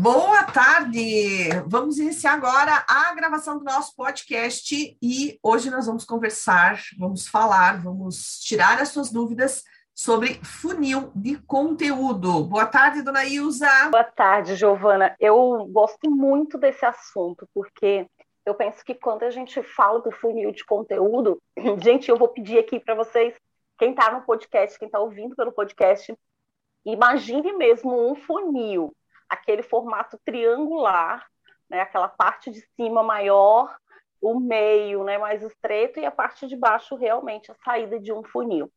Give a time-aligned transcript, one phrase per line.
[0.00, 1.48] Boa tarde!
[1.66, 7.82] Vamos iniciar agora a gravação do nosso podcast e hoje nós vamos conversar, vamos falar,
[7.82, 12.44] vamos tirar as suas dúvidas sobre funil de conteúdo.
[12.44, 13.68] Boa tarde, dona Ilza.
[13.90, 15.16] Boa tarde, Giovana.
[15.18, 18.06] Eu gosto muito desse assunto porque
[18.46, 21.42] eu penso que quando a gente fala do funil de conteúdo,
[21.82, 23.34] gente, eu vou pedir aqui para vocês,
[23.76, 26.16] quem está no podcast, quem está ouvindo pelo podcast,
[26.86, 28.94] imagine mesmo um funil
[29.28, 31.26] aquele formato triangular,
[31.68, 33.76] né, aquela parte de cima maior,
[34.20, 38.22] o meio né, mais estreito e a parte de baixo realmente a saída de um
[38.24, 38.70] funil.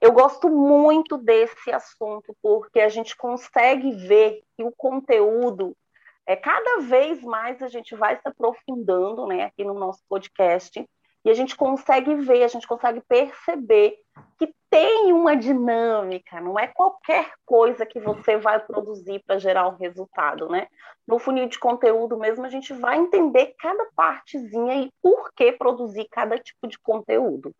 [0.00, 5.76] Eu gosto muito desse assunto porque a gente consegue ver que o conteúdo
[6.26, 10.84] é cada vez mais a gente vai se aprofundando, né, aqui no nosso podcast
[11.24, 13.96] e a gente consegue ver, a gente consegue perceber
[14.38, 19.76] que tem uma dinâmica, não é qualquer coisa que você vai produzir para gerar um
[19.76, 20.68] resultado, né?
[21.08, 26.06] No funil de conteúdo mesmo, a gente vai entender cada partezinha e por que produzir
[26.10, 27.54] cada tipo de conteúdo.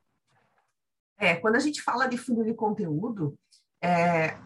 [1.16, 3.34] É, quando a gente fala de funil de conteúdo,
[3.82, 4.36] é,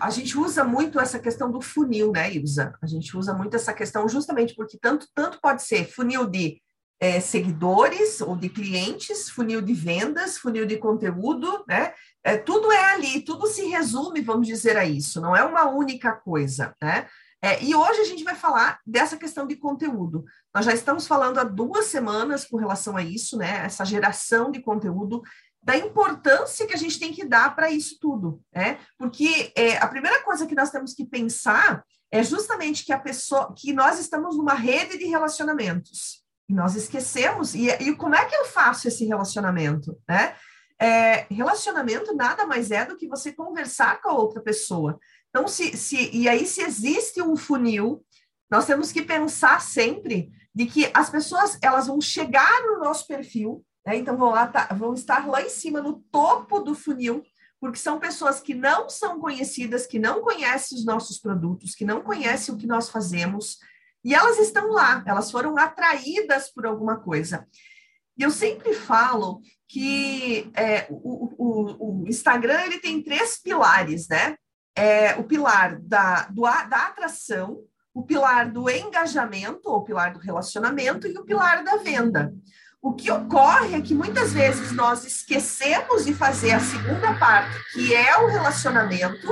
[0.00, 2.76] a gente usa muito essa questão do funil, né, Ilza?
[2.82, 6.60] A gente usa muito essa questão justamente porque tanto, tanto pode ser funil de
[7.00, 11.94] é, seguidores ou de clientes, funil de vendas, funil de conteúdo, né?
[12.22, 16.12] É, tudo é ali, tudo se resume, vamos dizer a isso, não é uma única
[16.12, 17.08] coisa, né?
[17.42, 20.26] É, e hoje a gente vai falar dessa questão de conteúdo.
[20.54, 23.64] Nós já estamos falando há duas semanas com relação a isso, né?
[23.64, 25.22] Essa geração de conteúdo,
[25.62, 28.78] da importância que a gente tem que dar para isso tudo, né?
[28.98, 33.54] Porque é, a primeira coisa que nós temos que pensar é justamente que a pessoa,
[33.56, 36.22] que nós estamos numa rede de relacionamentos.
[36.50, 37.54] E nós esquecemos.
[37.54, 39.96] E, e como é que eu faço esse relacionamento?
[40.08, 40.34] Né?
[40.80, 44.98] É, relacionamento nada mais é do que você conversar com a outra pessoa.
[45.28, 48.04] Então, se, se, e aí, se existe um funil,
[48.50, 53.64] nós temos que pensar sempre de que as pessoas elas vão chegar no nosso perfil,
[53.86, 53.96] né?
[53.96, 57.22] então vão, lá, tá, vão estar lá em cima, no topo do funil,
[57.60, 62.00] porque são pessoas que não são conhecidas, que não conhecem os nossos produtos, que não
[62.00, 63.58] conhecem o que nós fazemos,
[64.04, 67.46] e elas estão lá, elas foram atraídas por alguma coisa.
[68.16, 74.36] E eu sempre falo que é, o, o, o, Instagram ele tem três pilares, né?
[74.76, 77.60] É, o pilar da, do, da atração,
[77.94, 82.32] o pilar do engajamento, ou pilar do relacionamento, e o pilar da venda.
[82.82, 87.94] O que ocorre é que muitas vezes nós esquecemos de fazer a segunda parte, que
[87.94, 89.28] é o relacionamento,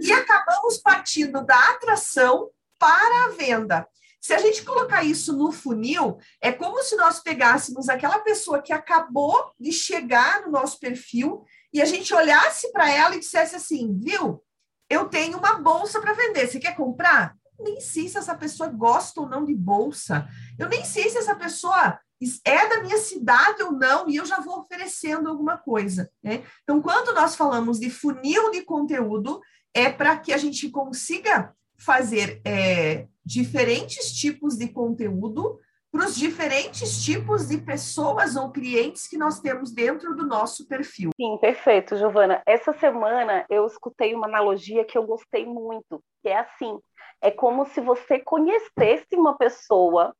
[0.00, 3.86] e acabamos partindo da atração para a venda.
[4.20, 8.72] Se a gente colocar isso no funil, é como se nós pegássemos aquela pessoa que
[8.72, 13.98] acabou de chegar no nosso perfil e a gente olhasse para ela e dissesse assim:
[14.00, 14.42] viu,
[14.88, 17.36] eu tenho uma bolsa para vender, você quer comprar?
[17.60, 20.26] Nem sei se essa pessoa gosta ou não de bolsa.
[20.58, 21.98] Eu nem sei se essa pessoa
[22.44, 26.10] é da minha cidade ou não, e eu já vou oferecendo alguma coisa.
[26.22, 26.44] Né?
[26.62, 29.40] Então, quando nós falamos de funil de conteúdo,
[29.74, 35.60] é para que a gente consiga fazer é, diferentes tipos de conteúdo
[35.94, 41.10] para os diferentes tipos de pessoas ou clientes que nós temos dentro do nosso perfil.
[41.16, 42.42] Sim, perfeito, Giovana.
[42.44, 46.80] Essa semana eu escutei uma analogia que eu gostei muito, que é assim:
[47.22, 50.12] é como se você conhecesse uma pessoa,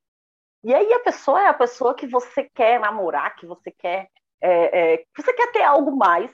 [0.63, 4.07] e aí a pessoa é a pessoa que você quer namorar, que você quer,
[4.41, 6.31] é, é, você quer ter algo mais,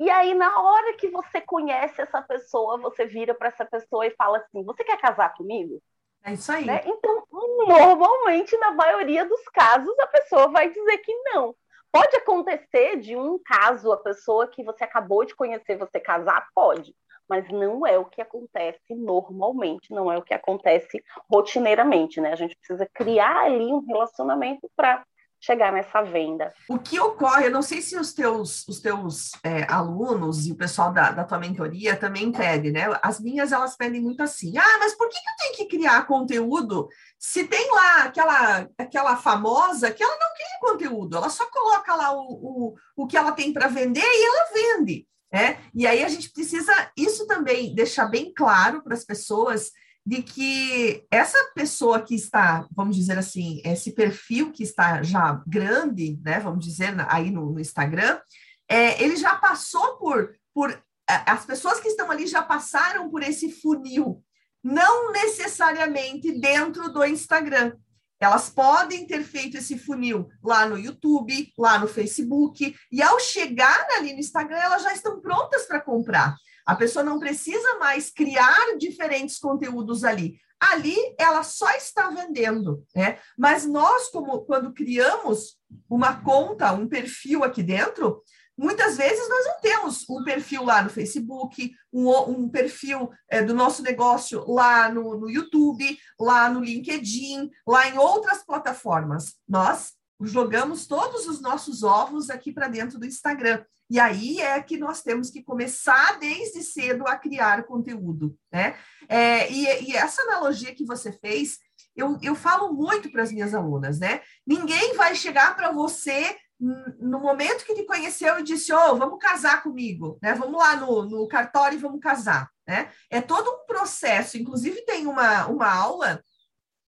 [0.00, 4.14] e aí, na hora que você conhece essa pessoa, você vira para essa pessoa e
[4.14, 5.82] fala assim: Você quer casar comigo?
[6.24, 6.64] É isso aí.
[6.64, 6.82] Né?
[6.84, 7.24] Então,
[7.66, 11.54] normalmente, na maioria dos casos, a pessoa vai dizer que não.
[11.90, 16.46] Pode acontecer de um caso, a pessoa que você acabou de conhecer, você casar?
[16.54, 16.94] Pode.
[17.28, 22.32] Mas não é o que acontece normalmente, não é o que acontece rotineiramente, né?
[22.32, 25.04] A gente precisa criar ali um relacionamento para
[25.40, 26.52] chegar nessa venda.
[26.68, 30.56] O que ocorre, eu não sei se os teus, os teus é, alunos e o
[30.56, 32.86] pessoal da, da tua mentoria também pedem, né?
[33.02, 36.06] As minhas, elas pedem muito assim, ah, mas por que, que eu tenho que criar
[36.06, 41.94] conteúdo se tem lá aquela, aquela famosa que ela não cria conteúdo, ela só coloca
[41.94, 45.06] lá o, o, o que ela tem para vender e ela vende.
[45.30, 45.58] É?
[45.74, 49.70] E aí a gente precisa isso também deixar bem claro para as pessoas
[50.08, 56.18] de que essa pessoa que está, vamos dizer assim, esse perfil que está já grande,
[56.24, 58.18] né, vamos dizer, aí no, no Instagram,
[58.66, 60.82] é, ele já passou por, por.
[61.06, 64.24] As pessoas que estão ali já passaram por esse funil,
[64.64, 67.76] não necessariamente dentro do Instagram.
[68.18, 73.86] Elas podem ter feito esse funil lá no YouTube, lá no Facebook, e ao chegar
[73.98, 76.34] ali no Instagram, elas já estão prontas para comprar.
[76.68, 80.38] A pessoa não precisa mais criar diferentes conteúdos ali.
[80.60, 83.18] ali ela só está vendendo, né?
[83.38, 85.56] Mas nós, como quando criamos
[85.88, 88.22] uma conta, um perfil aqui dentro,
[88.54, 93.54] muitas vezes nós não temos um perfil lá no Facebook, um, um perfil é, do
[93.54, 99.36] nosso negócio lá no, no YouTube, lá no LinkedIn, lá em outras plataformas.
[99.48, 103.64] Nós jogamos todos os nossos ovos aqui para dentro do Instagram.
[103.90, 108.76] E aí é que nós temos que começar desde cedo a criar conteúdo, né?
[109.08, 111.58] É, e, e, essa analogia que você fez,
[111.96, 114.20] eu, eu falo muito para as minhas alunas, né?
[114.46, 119.62] Ninguém vai chegar para você no momento que te conheceu e disse, oh, vamos casar
[119.62, 120.34] comigo, né?
[120.34, 122.90] Vamos lá no, no cartório e vamos casar, né?
[123.08, 124.36] É todo um processo.
[124.36, 126.22] Inclusive tem uma, uma aula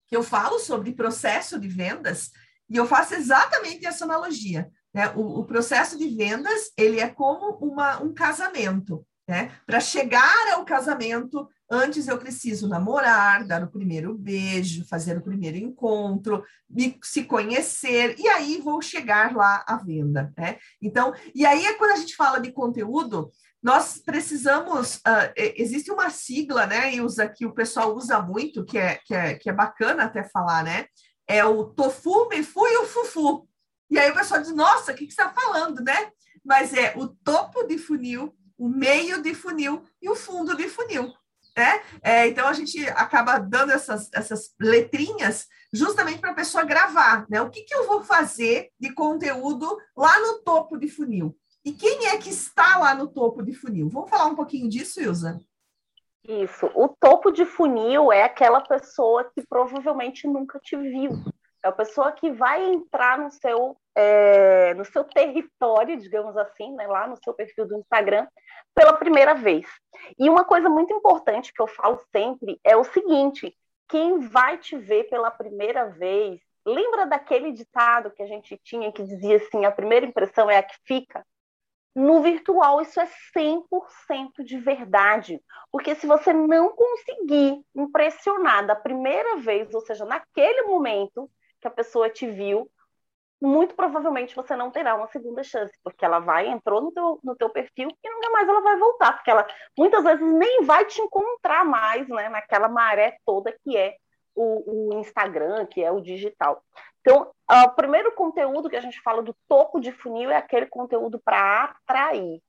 [0.06, 2.30] que eu falo sobre processo de vendas
[2.68, 4.70] e eu faço exatamente essa analogia.
[4.98, 5.12] Né?
[5.14, 9.06] O, o, processo de vendas ele é como uma, um casamento.
[9.28, 9.52] Né?
[9.64, 15.56] Para chegar ao casamento, antes eu preciso namorar, dar o primeiro beijo, fazer o primeiro
[15.56, 20.32] encontro, me, se conhecer, e aí vou chegar lá à venda.
[20.36, 20.58] Né?
[20.82, 23.30] Então, e aí é quando a gente fala de conteúdo,
[23.62, 24.96] nós precisamos.
[24.96, 29.34] Uh, existe uma sigla, né, Ilza, que o pessoal usa muito, que é, que é,
[29.34, 30.86] que é bacana até falar, né?
[31.28, 33.48] É o tofu, mefu e o fufu.
[33.90, 36.12] E aí o pessoal diz, nossa, o que, que você está falando, né?
[36.44, 41.12] Mas é o topo de funil, o meio de funil e o fundo de funil.
[41.56, 41.82] Né?
[42.02, 47.42] É, então a gente acaba dando essas, essas letrinhas justamente para a pessoa gravar, né?
[47.42, 51.36] O que, que eu vou fazer de conteúdo lá no topo de funil?
[51.64, 53.88] E quem é que está lá no topo de funil?
[53.88, 55.40] Vamos falar um pouquinho disso, Ilza?
[56.26, 56.70] Isso.
[56.74, 61.10] O topo de funil é aquela pessoa que provavelmente nunca te viu.
[61.68, 67.06] A pessoa que vai entrar no seu, é, no seu território, digamos assim, né, lá
[67.06, 68.26] no seu perfil do Instagram,
[68.74, 69.66] pela primeira vez.
[70.18, 73.56] E uma coisa muito importante que eu falo sempre é o seguinte:
[73.88, 79.02] quem vai te ver pela primeira vez, lembra daquele ditado que a gente tinha que
[79.02, 81.24] dizia assim: a primeira impressão é a que fica?
[81.94, 85.42] No virtual, isso é 100% de verdade.
[85.72, 91.28] Porque se você não conseguir impressionar da primeira vez, ou seja, naquele momento,
[91.60, 92.70] que a pessoa te viu,
[93.40, 97.36] muito provavelmente você não terá uma segunda chance, porque ela vai, entrou no teu, no
[97.36, 99.46] teu perfil e nunca mais ela vai voltar, porque ela
[99.76, 103.96] muitas vezes nem vai te encontrar mais, né, naquela maré toda que é
[104.34, 106.62] o, o Instagram, que é o digital.
[107.00, 111.20] Então, o primeiro conteúdo que a gente fala do topo de funil é aquele conteúdo
[111.24, 112.40] para atrair.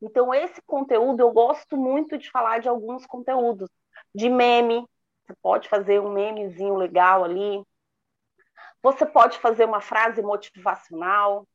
[0.00, 3.68] Então, esse conteúdo, eu gosto muito de falar de alguns conteúdos,
[4.14, 4.84] de meme,
[5.26, 7.62] você pode fazer um memezinho legal ali,
[8.82, 11.46] você pode fazer uma frase motivacional,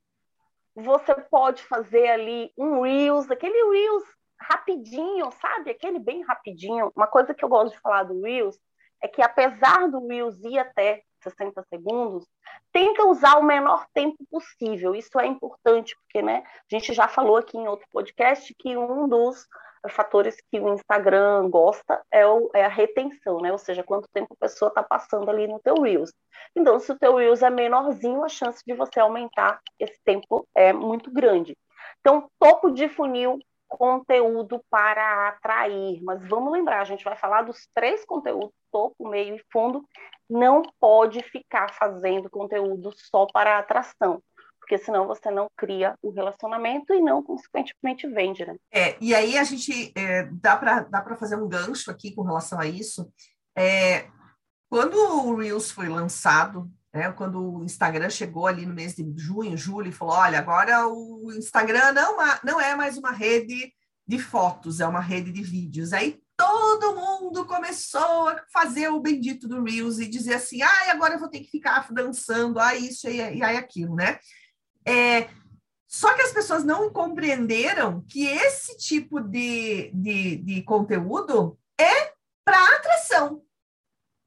[0.76, 4.04] você pode fazer ali um Reels, aquele Reels
[4.40, 5.72] rapidinho, sabe?
[5.72, 6.92] Aquele bem rapidinho.
[6.96, 8.60] Uma coisa que eu gosto de falar do Reels
[9.02, 12.28] é que apesar do Reels ir até 60 segundos,
[12.72, 14.94] tenta usar o menor tempo possível.
[14.94, 19.08] Isso é importante, porque né, a gente já falou aqui em outro podcast que um
[19.08, 19.48] dos
[19.90, 23.52] fatores que o Instagram gosta é, o, é a retenção, né?
[23.52, 26.12] Ou seja, quanto tempo a pessoa está passando ali no teu Reels.
[26.56, 30.74] Então, se o teu Reels é menorzinho, a chance de você aumentar esse tempo é
[30.74, 31.58] muito grande.
[32.00, 36.02] Então, topo de funil, conteúdo para atrair.
[36.04, 39.84] Mas vamos lembrar, a gente vai falar dos três conteúdos, topo, meio e fundo.
[40.30, 44.22] Não pode ficar fazendo conteúdo só para atração
[44.66, 48.56] porque senão você não cria o relacionamento e não, consequentemente, vende, né?
[48.72, 52.60] É, e aí a gente é, dá para dá fazer um gancho aqui com relação
[52.60, 53.08] a isso.
[53.56, 54.08] É,
[54.68, 59.56] quando o Reels foi lançado, né, quando o Instagram chegou ali no mês de junho,
[59.56, 63.72] julho, e falou: olha, agora o Instagram não, não é mais uma rede
[64.08, 65.94] de fotos, é uma rede de vídeos.
[65.94, 71.14] Aí todo mundo começou a fazer o bendito do Reels e dizer assim: ah, agora
[71.14, 74.18] eu vou ter que ficar dançando, ah, isso e aí aquilo, né?
[74.88, 75.30] É,
[75.88, 82.14] só que as pessoas não compreenderam que esse tipo de, de, de conteúdo é
[82.44, 83.45] para atração.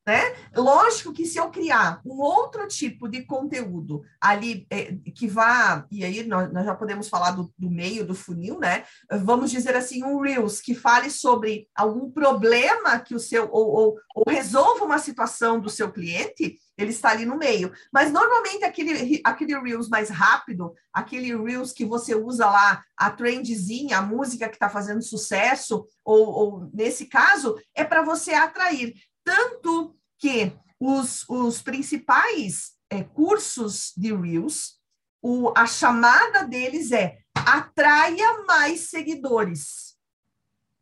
[0.08, 0.34] Né?
[0.56, 6.02] Lógico que se eu criar um outro tipo de conteúdo ali é, que vá, e
[6.02, 8.84] aí nós, nós já podemos falar do, do, meio do funil, né?
[9.22, 13.96] Vamos dizer assim, um Reels que fale sobre algum problema que o seu, ou, ou,
[14.14, 17.70] ou resolva uma situação do seu cliente, ele está ali no meio.
[17.92, 23.98] Mas normalmente aquele, aquele Reels mais rápido, aquele Reels que você usa lá, a trendzinha,
[23.98, 28.94] a música que está fazendo sucesso, ou, ou nesse caso, é para você atrair.
[29.22, 34.78] Tanto que os, os principais é, cursos de Reels,
[35.22, 39.96] o, a chamada deles é atraia mais seguidores.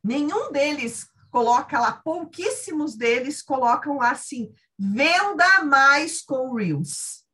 [0.02, 7.24] Nenhum deles coloca lá, pouquíssimos deles colocam lá assim, venda mais com Reels.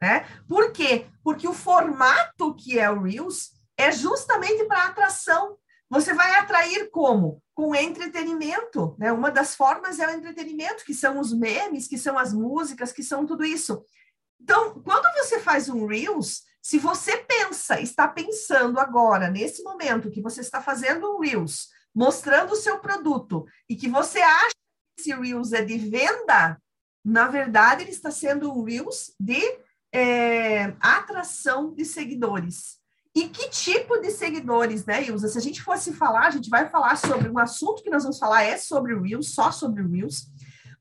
[0.00, 0.26] Né?
[0.48, 1.06] Por quê?
[1.22, 5.56] Porque o formato que é o Reels é justamente para atração.
[5.88, 7.42] Você vai atrair como?
[7.56, 8.94] Com entretenimento.
[8.98, 9.10] Né?
[9.10, 13.02] Uma das formas é o entretenimento, que são os memes, que são as músicas, que
[13.02, 13.82] são tudo isso.
[14.40, 20.20] Então, quando você faz um Reels, se você pensa, está pensando agora, nesse momento, que
[20.20, 24.50] você está fazendo um Reels, mostrando o seu produto, e que você acha
[24.96, 26.60] que esse Reels é de venda,
[27.04, 29.40] na verdade, ele está sendo um Reels de
[29.92, 32.75] é, atração de seguidores.
[33.16, 35.26] E que tipo de seguidores, né, Ilza?
[35.26, 38.18] Se a gente fosse falar, a gente vai falar sobre um assunto que nós vamos
[38.18, 40.26] falar é sobre Reels, só sobre Reels.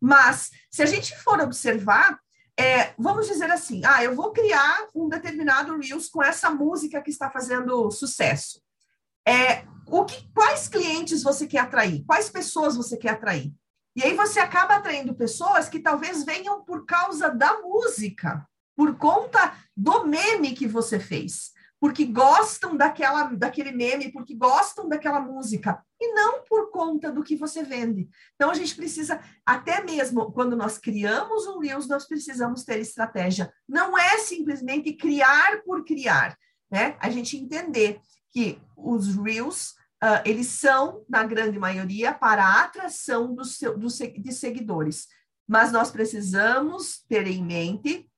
[0.01, 2.19] Mas se a gente for observar,
[2.59, 7.09] é, vamos dizer assim, ah, eu vou criar um determinado Reels com essa música que
[7.09, 8.61] está fazendo sucesso.
[9.25, 12.03] É, o que, quais clientes você quer atrair?
[12.05, 13.53] Quais pessoas você quer atrair?
[13.95, 19.55] E aí você acaba atraindo pessoas que talvez venham por causa da música, por conta
[19.73, 26.13] do meme que você fez porque gostam daquela, daquele meme, porque gostam daquela música, e
[26.13, 28.09] não por conta do que você vende.
[28.35, 33.53] Então, a gente precisa, até mesmo quando nós criamos um Reels, nós precisamos ter estratégia.
[33.67, 36.37] Não é simplesmente criar por criar,
[36.71, 36.97] né?
[36.99, 37.99] A gente entender
[38.31, 39.71] que os Reels,
[40.03, 45.07] uh, eles são, na grande maioria, para a atração do seu, do, de seguidores.
[45.47, 48.09] Mas nós precisamos ter em mente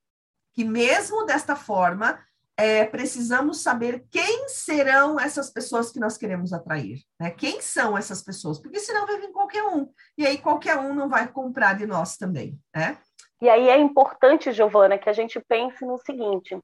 [0.54, 2.20] que, mesmo desta forma,
[2.58, 7.30] é, precisamos saber quem serão essas pessoas que nós queremos atrair, né?
[7.30, 8.60] Quem são essas pessoas?
[8.60, 9.88] Porque senão vai vir qualquer um,
[10.18, 12.98] e aí qualquer um não vai comprar de nós também, né?
[13.40, 16.60] E aí é importante, Giovana, que a gente pense no seguinte: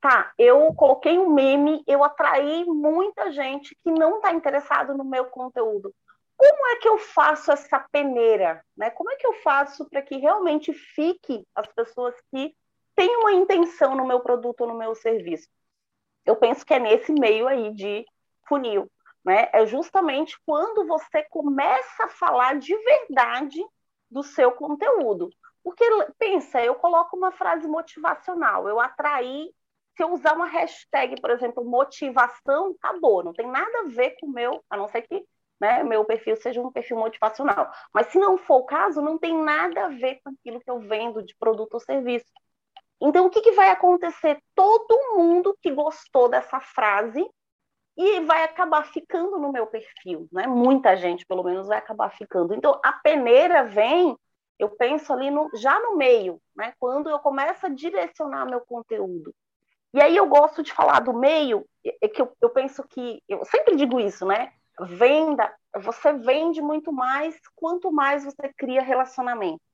[0.00, 5.24] tá, eu coloquei um meme, eu atraí muita gente que não está interessado no meu
[5.26, 5.94] conteúdo.
[6.36, 8.62] Como é que eu faço essa peneira?
[8.76, 8.90] Né?
[8.90, 12.54] Como é que eu faço para que realmente fique as pessoas que
[12.98, 15.48] tem uma intenção no meu produto ou no meu serviço.
[16.26, 18.04] Eu penso que é nesse meio aí de
[18.48, 18.90] funil,
[19.24, 19.48] né?
[19.52, 23.64] É justamente quando você começa a falar de verdade
[24.10, 25.30] do seu conteúdo.
[25.62, 25.84] Porque
[26.18, 29.48] pensa, eu coloco uma frase motivacional, eu atraí,
[29.96, 34.26] se eu usar uma hashtag, por exemplo, motivação, acabou, não tem nada a ver com
[34.26, 35.24] o meu, a não ser que
[35.60, 37.70] né, meu perfil seja um perfil motivacional.
[37.94, 40.80] Mas se não for o caso, não tem nada a ver com aquilo que eu
[40.80, 42.26] vendo de produto ou serviço.
[43.00, 44.42] Então, o que, que vai acontecer?
[44.54, 47.24] Todo mundo que gostou dessa frase
[47.96, 50.46] e vai acabar ficando no meu perfil, né?
[50.46, 52.54] Muita gente, pelo menos, vai acabar ficando.
[52.54, 54.16] Então, a peneira vem,
[54.58, 56.72] eu penso ali no, já no meio, né?
[56.78, 59.34] Quando eu começo a direcionar meu conteúdo.
[59.94, 63.44] E aí eu gosto de falar do meio, é que eu, eu penso que, eu
[63.44, 64.52] sempre digo isso, né?
[64.80, 69.67] Venda, você vende muito mais quanto mais você cria relacionamento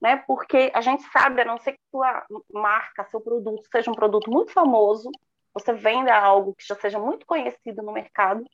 [0.00, 0.16] né?
[0.26, 4.30] Porque a gente sabe, a não ser que sua marca, seu produto seja um produto
[4.30, 5.10] muito famoso,
[5.54, 8.44] você venda algo que já seja muito conhecido no mercado.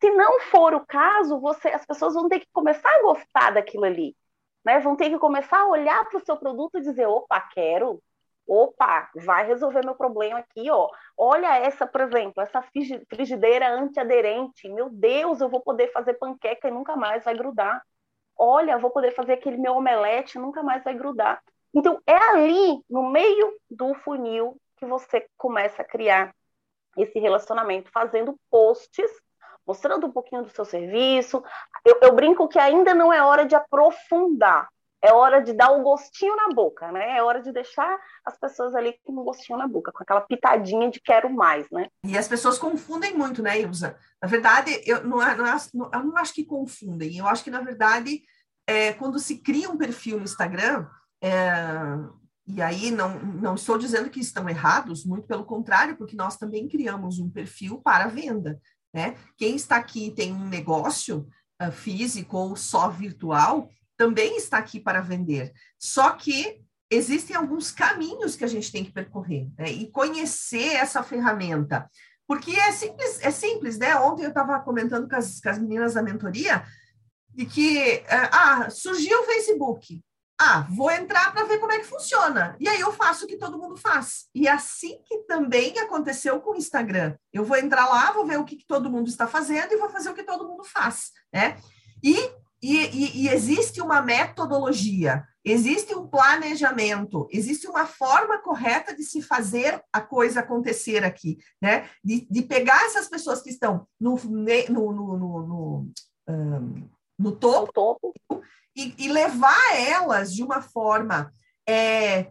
[0.00, 3.84] Se não for o caso, você, as pessoas vão ter que começar a gostar daquilo
[3.84, 4.16] ali,
[4.64, 4.80] né?
[4.80, 8.02] Vão ter que começar a olhar para o seu produto e dizer, opa, quero,
[8.46, 10.88] opa, vai resolver meu problema aqui, ó.
[11.16, 12.62] Olha essa, por exemplo, essa
[13.08, 14.68] frigideira antiaderente.
[14.68, 17.82] Meu Deus, eu vou poder fazer panqueca e nunca mais vai grudar
[18.38, 21.42] olha, vou poder fazer aquele meu omelete, nunca mais vai grudar.
[21.74, 26.34] Então, é ali, no meio do funil, que você começa a criar
[26.96, 29.10] esse relacionamento, fazendo posts,
[29.66, 31.42] mostrando um pouquinho do seu serviço.
[31.84, 34.68] Eu, eu brinco que ainda não é hora de aprofundar,
[35.02, 37.16] é hora de dar um gostinho na boca, né?
[37.16, 40.90] É hora de deixar as pessoas ali com um gostinho na boca, com aquela pitadinha
[40.90, 41.88] de quero mais, né?
[42.04, 43.96] E as pessoas confundem muito, né, Ilza?
[44.20, 48.22] Na verdade, eu não, não, eu não acho que confundem, eu acho que, na verdade,
[48.66, 50.86] é, quando se cria um perfil no Instagram,
[51.22, 51.42] é,
[52.48, 56.66] e aí não, não estou dizendo que estão errados, muito pelo contrário, porque nós também
[56.66, 58.58] criamos um perfil para venda,
[58.92, 59.16] né?
[59.36, 61.28] Quem está aqui tem um negócio
[61.62, 65.52] uh, físico ou só virtual, também está aqui para vender.
[65.78, 69.70] Só que existem alguns caminhos que a gente tem que percorrer né?
[69.70, 71.90] e conhecer essa ferramenta.
[72.26, 73.96] Porque é simples, é simples, né?
[73.96, 76.64] Ontem eu estava comentando com as, com as meninas da mentoria
[77.30, 80.00] de que, é, ah, surgiu o Facebook.
[80.40, 82.56] Ah, vou entrar para ver como é que funciona.
[82.60, 84.26] E aí eu faço o que todo mundo faz.
[84.32, 87.16] E assim que também aconteceu com o Instagram.
[87.32, 89.88] Eu vou entrar lá, vou ver o que, que todo mundo está fazendo e vou
[89.88, 91.58] fazer o que todo mundo faz, né?
[92.04, 92.30] E
[92.62, 99.80] e, e, existe uma metodologia, existe um planejamento, existe uma forma correta de se fazer
[99.92, 101.88] a coisa acontecer aqui, né?
[102.02, 105.92] De, de pegar essas pessoas que estão no, no, no, no
[106.28, 106.88] um,
[107.18, 108.14] no topo, topo.
[108.76, 111.32] E, e, levar elas de uma forma,
[111.68, 112.30] é,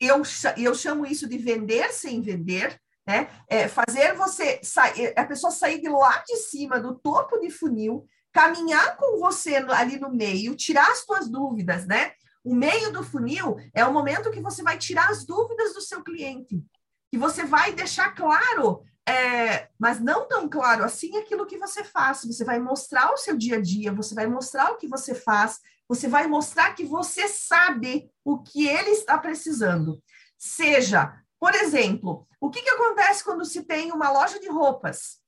[0.00, 0.22] eu,
[0.56, 3.28] eu chamo isso de vender sem vender, né?
[3.48, 8.06] É fazer você sair, a pessoa sair de lá de cima, do topo de funil,
[8.36, 12.12] caminhar com você ali no meio, tirar as suas dúvidas, né?
[12.44, 16.04] O meio do funil é o momento que você vai tirar as dúvidas do seu
[16.04, 16.62] cliente,
[17.10, 22.24] que você vai deixar claro, é, mas não tão claro assim aquilo que você faz.
[22.26, 25.58] Você vai mostrar o seu dia a dia, você vai mostrar o que você faz,
[25.88, 29.98] você vai mostrar que você sabe o que ele está precisando.
[30.36, 35.18] Seja por exemplo, o que, que acontece quando se tem uma loja de roupas?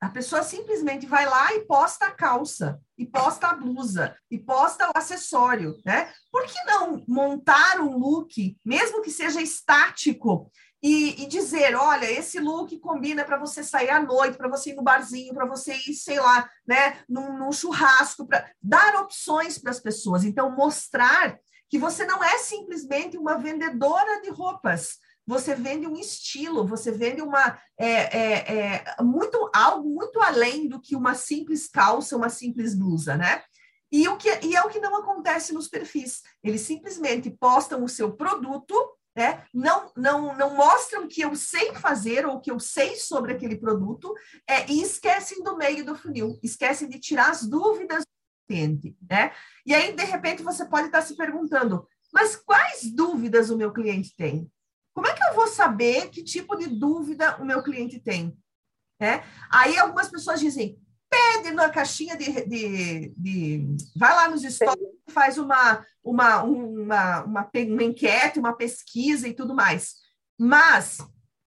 [0.00, 4.88] A pessoa simplesmente vai lá e posta a calça, e posta a blusa, e posta
[4.88, 6.10] o acessório, né?
[6.32, 10.50] Por que não montar um look, mesmo que seja estático,
[10.82, 14.74] e, e dizer, olha, esse look combina para você sair à noite, para você ir
[14.74, 19.70] no barzinho, para você ir, sei lá, né, num, num churrasco, para dar opções para
[19.70, 20.24] as pessoas.
[20.24, 21.38] Então, mostrar
[21.68, 27.22] que você não é simplesmente uma vendedora de roupas, você vende um estilo, você vende
[27.22, 32.74] uma é, é, é, muito algo muito além do que uma simples calça, uma simples
[32.74, 33.42] blusa, né?
[33.92, 36.22] E, o que, e é o que não acontece nos perfis.
[36.42, 38.74] Eles simplesmente postam o seu produto,
[39.16, 39.44] né?
[39.52, 44.14] não, não, não mostram que eu sei fazer ou que eu sei sobre aquele produto
[44.46, 48.96] é, e esquecem do meio do funil, esquecem de tirar as dúvidas do cliente.
[49.10, 49.32] Né?
[49.66, 54.14] E aí, de repente, você pode estar se perguntando, mas quais dúvidas o meu cliente
[54.14, 54.48] tem?
[54.94, 58.36] Como é que eu vou saber que tipo de dúvida o meu cliente tem?
[59.00, 59.22] É?
[59.50, 60.78] Aí algumas pessoas dizem,
[61.08, 67.50] pede na caixinha de, de, de vai lá nos stories, faz uma, uma, uma, uma,
[67.52, 69.94] uma enquete, uma pesquisa e tudo mais.
[70.38, 70.98] Mas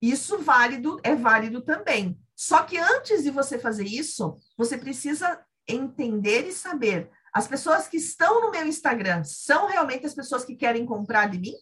[0.01, 2.19] isso válido é válido também.
[2.35, 7.97] Só que antes de você fazer isso, você precisa entender e saber as pessoas que
[7.97, 11.53] estão no meu Instagram são realmente as pessoas que querem comprar de mim?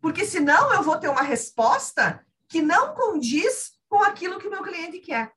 [0.00, 4.62] Porque senão eu vou ter uma resposta que não condiz com aquilo que o meu
[4.62, 5.32] cliente quer.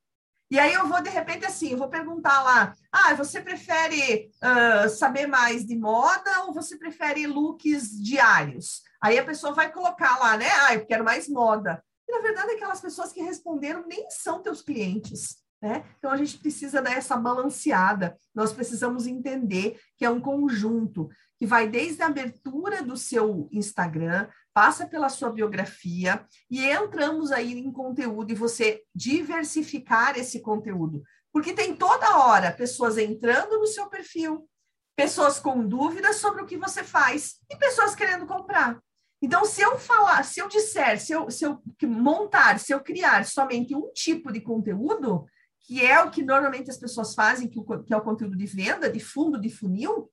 [0.50, 4.88] E aí eu vou, de repente, assim, eu vou perguntar lá, ah, você prefere uh,
[4.88, 8.82] saber mais de moda ou você prefere looks diários?
[9.00, 10.48] Aí a pessoa vai colocar lá, né?
[10.66, 11.82] Ah, eu quero mais moda.
[12.08, 15.44] E, na verdade, aquelas pessoas que responderam nem são teus clientes.
[15.64, 15.82] Né?
[15.98, 21.46] Então a gente precisa dar essa balanceada, nós precisamos entender que é um conjunto que
[21.46, 27.72] vai desde a abertura do seu Instagram, passa pela sua biografia e entramos aí em
[27.72, 31.02] conteúdo e você diversificar esse conteúdo.
[31.32, 34.48] Porque tem toda hora pessoas entrando no seu perfil,
[34.96, 38.80] pessoas com dúvidas sobre o que você faz e pessoas querendo comprar.
[39.20, 43.24] Então, se eu falar, se eu disser, se eu, se eu montar, se eu criar
[43.24, 45.26] somente um tipo de conteúdo,
[45.66, 47.58] que é o que normalmente as pessoas fazem, que,
[47.90, 50.10] é o conteúdo de venda, de fundo de funil,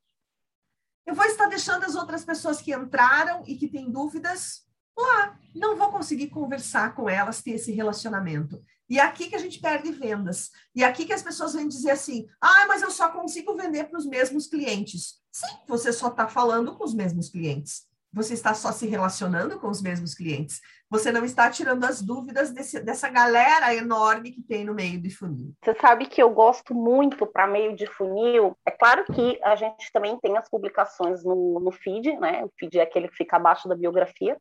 [1.06, 4.62] eu vou estar deixando as outras pessoas que entraram e que têm dúvidas
[4.98, 5.38] lá.
[5.56, 8.62] Não vou conseguir conversar com elas, ter esse relacionamento.
[8.90, 10.50] E é aqui que a gente perde vendas.
[10.76, 13.86] E é aqui que as pessoas vêm dizer assim: ah, mas eu só consigo vender
[13.86, 15.22] para os mesmos clientes.
[15.32, 19.68] Sim, você só está falando com os mesmos clientes você está só se relacionando com
[19.68, 20.60] os mesmos clientes.
[20.90, 25.10] Você não está tirando as dúvidas desse, dessa galera enorme que tem no meio de
[25.10, 25.54] funil.
[25.64, 28.58] Você sabe que eu gosto muito para meio de funil.
[28.66, 32.44] É claro que a gente também tem as publicações no, no feed, né?
[32.44, 34.38] O feed é aquele que fica abaixo da biografia.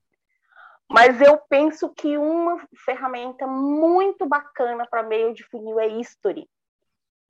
[0.91, 6.49] Mas eu penso que uma ferramenta muito bacana para meio de funil é History.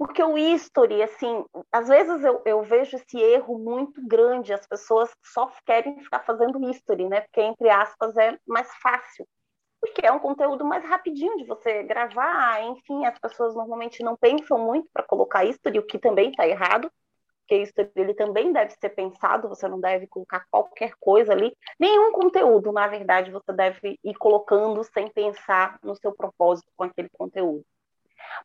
[0.00, 5.10] Porque o history, assim, às vezes eu, eu vejo esse erro muito grande, as pessoas
[5.22, 7.20] só querem ficar fazendo history, né?
[7.20, 9.28] Porque, entre aspas, é mais fácil.
[9.78, 14.58] Porque é um conteúdo mais rapidinho de você gravar, enfim, as pessoas normalmente não pensam
[14.58, 16.90] muito para colocar history, o que também está errado,
[17.42, 22.10] porque isso ele também deve ser pensado, você não deve colocar qualquer coisa ali, nenhum
[22.12, 27.66] conteúdo, na verdade, você deve ir colocando sem pensar no seu propósito com aquele conteúdo.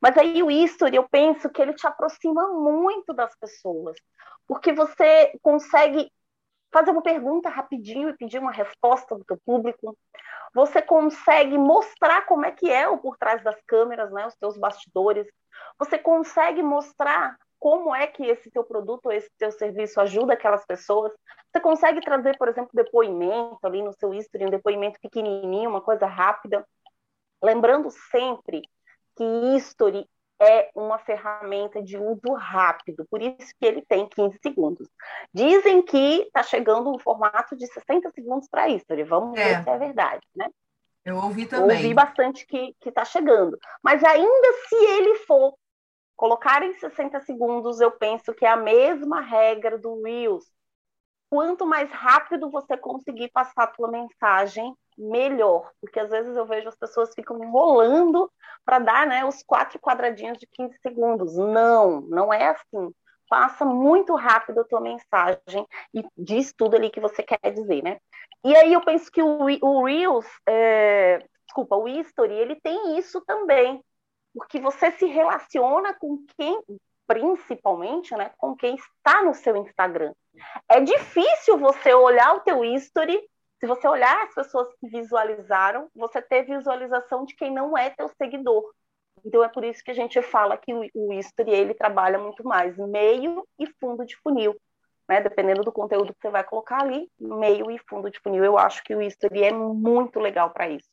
[0.02, 3.96] Mas aí o history, eu penso que ele te aproxima muito das pessoas,
[4.48, 6.12] porque você consegue
[6.72, 9.98] fazer uma pergunta rapidinho e pedir uma resposta do teu público.
[10.54, 14.58] Você consegue mostrar como é que é o por trás das câmeras, né, os teus
[14.58, 15.26] bastidores.
[15.80, 21.12] Você consegue mostrar como é que esse teu produto esse teu serviço ajuda aquelas pessoas.
[21.52, 26.06] Você consegue trazer, por exemplo, depoimento ali no seu history, um depoimento pequenininho, uma coisa
[26.06, 26.68] rápida.
[27.42, 28.62] Lembrando sempre
[29.16, 29.24] que
[29.56, 30.08] history
[30.40, 34.90] é uma ferramenta de uso rápido, por isso que ele tem 15 segundos.
[35.34, 39.56] Dizem que está chegando um formato de 60 segundos para history, vamos é.
[39.56, 40.50] ver se é verdade, né?
[41.06, 41.78] Eu ouvi também.
[41.78, 43.58] ouvi bastante que está chegando.
[43.82, 45.56] Mas ainda se ele for
[46.16, 50.46] Colocar em 60 segundos, eu penso que é a mesma regra do Reels.
[51.30, 55.72] Quanto mais rápido você conseguir passar a tua mensagem, melhor.
[55.82, 58.32] Porque às vezes eu vejo as pessoas ficam enrolando
[58.64, 61.36] para dar né, os quatro quadradinhos de 15 segundos.
[61.36, 62.94] Não, não é assim.
[63.30, 67.98] Passa muito rápido a tua mensagem e diz tudo ali que você quer dizer, né?
[68.44, 73.20] E aí eu penso que o, o Reels, é, desculpa, o History, ele tem isso
[73.26, 73.84] também
[74.36, 76.62] porque você se relaciona com quem,
[77.08, 80.14] principalmente, né, com quem está no seu Instagram.
[80.68, 83.18] É difícil você olhar o teu history,
[83.60, 88.10] se você olhar as pessoas que visualizaram, você ter visualização de quem não é teu
[88.10, 88.64] seguidor.
[89.24, 92.78] Então é por isso que a gente fala que o, history ele trabalha muito mais
[92.78, 94.56] meio e fundo de funil.
[95.08, 98.58] Né, dependendo do conteúdo que você vai colocar ali, meio e fundo de funil, eu
[98.58, 100.90] acho que o history é muito legal para isso.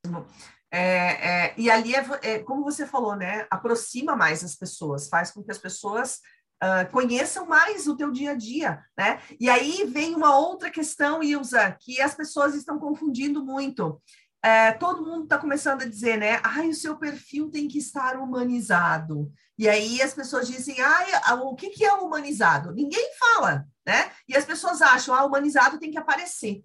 [0.70, 3.46] É, é, e ali, é, é, como você falou, né?
[3.51, 6.20] Aproxima mais as pessoas, faz com que as pessoas
[6.62, 9.20] uh, conheçam mais o teu dia a dia, né?
[9.40, 14.01] E aí vem uma outra questão, Ilza, que as pessoas estão confundindo muito.
[14.44, 16.40] É, todo mundo está começando a dizer, né?
[16.42, 19.33] Ai, o seu perfil tem que estar humanizado.
[19.57, 21.07] E aí as pessoas dizem, ai,
[21.42, 22.72] o que, que é humanizado?
[22.72, 24.11] Ninguém fala, né?
[24.29, 26.64] E as pessoas acham, ah, humanizado tem que aparecer.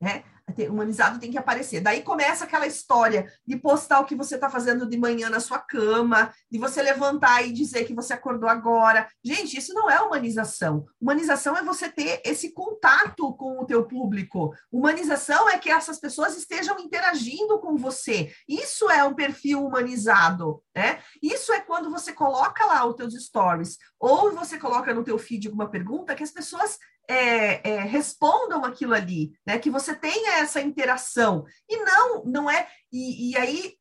[0.00, 0.22] Né?
[0.70, 1.80] Humanizado tem que aparecer.
[1.80, 5.58] Daí começa aquela história de postar o que você está fazendo de manhã na sua
[5.58, 9.08] cama, de você levantar e dizer que você acordou agora.
[9.24, 10.86] Gente, isso não é humanização.
[11.00, 14.54] Humanização é você ter esse contato com o teu público.
[14.72, 18.32] Humanização é que essas pessoas estejam interagindo com você.
[18.48, 21.00] Isso é um perfil humanizado, né?
[21.22, 25.48] Isso é quando você coloca lá os teus stories ou você coloca no teu feed
[25.48, 29.58] uma pergunta que as pessoas é, é, respondam aquilo ali, né?
[29.58, 31.46] Que você tenha essa interação.
[31.68, 32.68] E não, não é.
[32.92, 33.74] E, e, aí,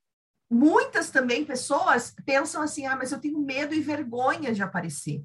[0.50, 5.24] muitas também pessoas pensam assim: ah, mas eu tenho medo e vergonha de aparecer.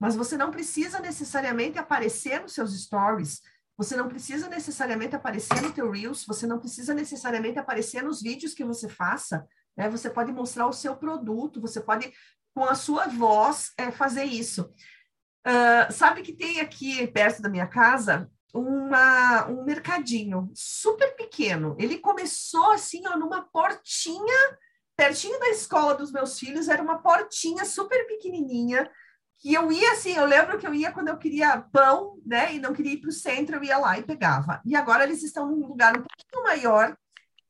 [0.00, 3.40] Mas você não precisa necessariamente aparecer nos seus stories.
[3.78, 8.54] Você não precisa necessariamente aparecer no teu Reels, você não precisa necessariamente aparecer nos vídeos
[8.54, 9.46] que você faça,
[9.76, 9.90] né?
[9.90, 12.10] Você pode mostrar o seu produto, você pode,
[12.54, 14.72] com a sua voz, é, fazer isso.
[15.46, 21.76] Uh, sabe que tem aqui perto da minha casa uma, um mercadinho super pequeno.
[21.78, 24.58] Ele começou assim, ó, numa portinha,
[24.96, 28.90] pertinho da escola dos meus filhos, era uma portinha super pequenininha,
[29.38, 32.58] que eu ia assim, eu lembro que eu ia quando eu queria pão, né, e
[32.58, 34.60] não queria ir para o centro, eu ia lá e pegava.
[34.64, 36.96] E agora eles estão num lugar um pouquinho maior.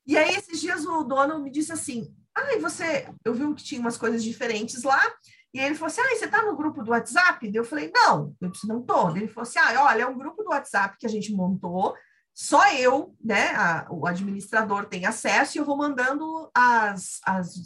[0.05, 3.09] E aí, esses dias, o dono me disse assim, ai, ah, você...
[3.25, 5.01] Eu vi que tinha umas coisas diferentes lá,
[5.57, 7.51] e ele falou assim: ah, você está no grupo do WhatsApp?
[7.53, 9.17] Eu falei: não, eu disse, não estou.
[9.17, 11.97] Ele falou assim: ah, olha, é um grupo do WhatsApp que a gente montou,
[12.35, 17.57] só eu, né, a, o administrador tem acesso e eu vou mandando as, as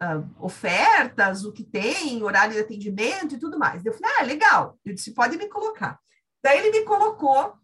[0.00, 3.84] uh, ofertas, o que tem, horário de atendimento e tudo mais.
[3.84, 4.78] Eu falei: ah, legal.
[4.84, 5.98] Eu disse: pode me colocar.
[6.40, 7.54] Daí ele me colocou,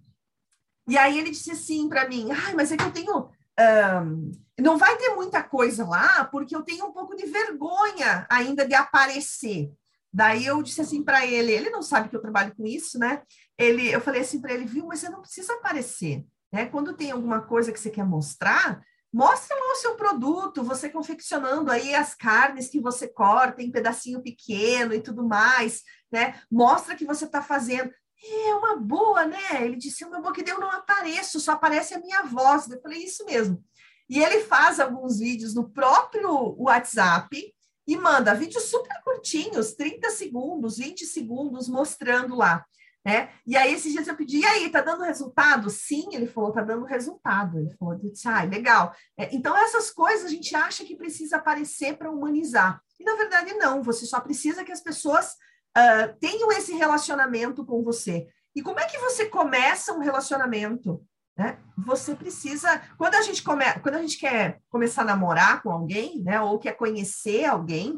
[0.88, 3.30] e aí ele disse assim para mim: ai, mas é que eu tenho.
[3.60, 8.66] Um, não vai ter muita coisa lá, porque eu tenho um pouco de vergonha ainda
[8.66, 9.72] de aparecer.
[10.12, 13.22] Daí eu disse assim para ele, ele não sabe que eu trabalho com isso, né?
[13.56, 16.66] Ele, eu falei assim para ele, viu, mas você não precisa aparecer, né?
[16.66, 21.70] Quando tem alguma coisa que você quer mostrar, mostra lá o seu produto, você confeccionando
[21.70, 26.40] aí as carnes que você corta em pedacinho pequeno e tudo mais, né?
[26.50, 27.92] Mostra que você está fazendo.
[28.22, 29.64] É uma boa, né?
[29.64, 32.68] Ele disse, é uma boa que eu não apareço, só aparece a minha voz.
[32.68, 33.64] Eu falei, isso mesmo.
[34.10, 37.54] E ele faz alguns vídeos no próprio WhatsApp
[37.86, 42.66] e manda vídeos super curtinhos, 30 segundos, 20 segundos, mostrando lá.
[43.06, 43.30] Né?
[43.46, 45.70] E aí, esses dias eu pedi, e aí, tá dando resultado?
[45.70, 47.60] Sim, ele falou, tá dando resultado.
[47.60, 48.92] Ele falou, ah, legal.
[49.16, 52.82] É, então, essas coisas a gente acha que precisa aparecer para humanizar.
[52.98, 53.80] E, na verdade, não.
[53.82, 55.34] Você só precisa que as pessoas
[55.78, 58.26] uh, tenham esse relacionamento com você.
[58.56, 61.00] E como é que você começa um relacionamento?
[61.40, 61.56] Né?
[61.86, 66.22] Você precisa, quando a gente come, quando a gente quer começar a namorar com alguém,
[66.22, 67.94] né, ou quer conhecer alguém,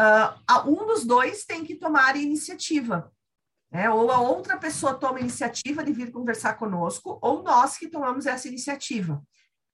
[0.00, 3.12] uh, um dos dois tem que tomar a iniciativa.
[3.70, 3.90] Né?
[3.90, 8.24] Ou a outra pessoa toma a iniciativa de vir conversar conosco, ou nós que tomamos
[8.24, 9.22] essa iniciativa.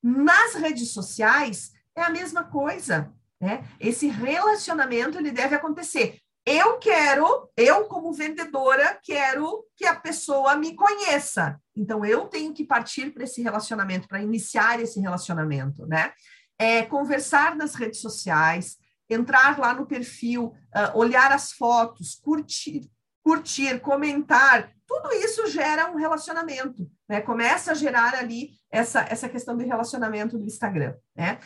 [0.02, 3.14] Nas redes sociais é a mesma coisa.
[3.40, 3.64] Né?
[3.78, 10.74] Esse relacionamento ele deve acontecer eu quero, eu como vendedora, quero que a pessoa me
[10.74, 11.60] conheça.
[11.76, 16.12] Então, eu tenho que partir para esse relacionamento, para iniciar esse relacionamento, né?
[16.58, 18.76] É, conversar nas redes sociais,
[19.08, 22.90] entrar lá no perfil, uh, olhar as fotos, curtir,
[23.22, 27.20] curtir, comentar, tudo isso gera um relacionamento, né?
[27.20, 31.38] Começa a gerar ali essa, essa questão de relacionamento do Instagram, né?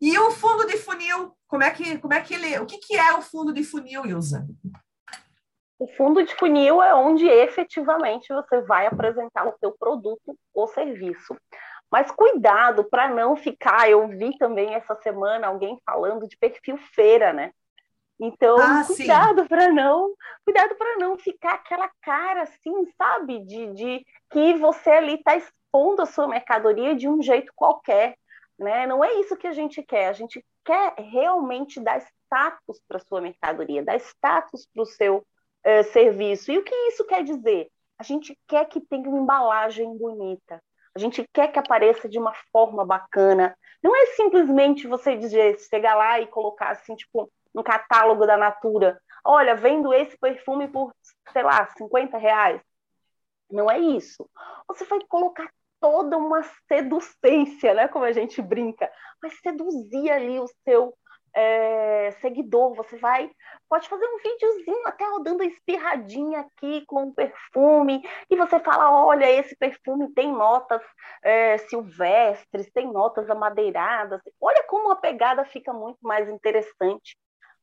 [0.00, 2.96] E o fundo de funil, como é que, como é que ele, o que, que
[2.96, 4.46] é o fundo de funil, Ilza?
[5.78, 11.36] O fundo de funil é onde efetivamente você vai apresentar o seu produto ou serviço.
[11.90, 13.88] Mas cuidado para não ficar.
[13.88, 17.52] Eu vi também essa semana alguém falando de perfil feira, né?
[18.20, 20.12] Então, ah, cuidado para não,
[20.44, 26.02] cuidado para não ficar aquela cara assim, sabe, de, de que você ali está expondo
[26.02, 28.16] a sua mercadoria de um jeito qualquer,
[28.58, 28.88] né?
[28.88, 30.08] Não é isso que a gente quer.
[30.08, 35.24] A gente quer realmente dar status para sua mercadoria, dar status para o seu
[35.64, 36.50] é, serviço.
[36.50, 37.68] E o que isso quer dizer?
[37.98, 40.62] A gente quer que tenha uma embalagem bonita.
[40.94, 43.56] A gente quer que apareça de uma forma bacana.
[43.82, 49.00] Não é simplesmente você dizer, chegar lá e colocar assim, tipo, um catálogo da Natura.
[49.24, 50.92] Olha, vendo esse perfume por,
[51.32, 52.60] sei lá, 50 reais.
[53.50, 54.28] Não é isso.
[54.68, 55.48] Você vai colocar
[55.80, 57.88] toda uma seducência, né?
[57.88, 58.90] Como a gente brinca.
[59.20, 60.94] Vai seduzir ali o seu
[61.38, 63.30] é, seguidor, você vai,
[63.68, 69.30] pode fazer um videozinho até rodando espirradinha aqui com um perfume, e você fala, olha,
[69.30, 70.82] esse perfume tem notas
[71.22, 77.16] é, silvestres, tem notas amadeiradas, olha como a pegada fica muito mais interessante,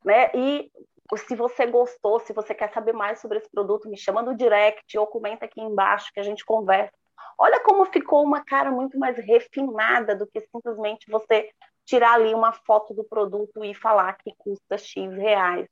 [0.05, 0.71] né, e
[1.17, 4.97] se você gostou, se você quer saber mais sobre esse produto, me chama no direct
[4.97, 6.93] ou comenta aqui embaixo que a gente conversa.
[7.37, 11.51] Olha como ficou uma cara muito mais refinada do que simplesmente você
[11.85, 15.67] tirar ali uma foto do produto e falar que custa X reais.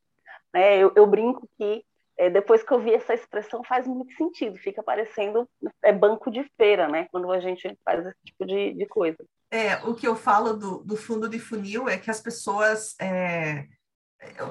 [0.54, 0.78] Né?
[0.78, 1.84] Eu, eu brinco que
[2.17, 5.49] é, depois que eu vi essa expressão faz muito sentido, fica parecendo
[5.82, 7.08] é, banco de feira, né?
[7.12, 9.17] Quando a gente faz esse tipo de, de coisa.
[9.49, 12.95] É, o que eu falo do, do fundo de funil é que as pessoas.
[12.99, 13.65] É,